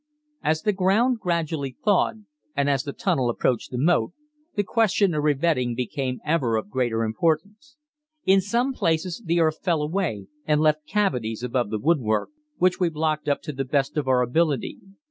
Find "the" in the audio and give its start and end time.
0.63-0.73, 2.81-2.91, 3.69-3.77, 4.55-4.63, 9.23-9.39, 11.69-11.77, 13.53-13.63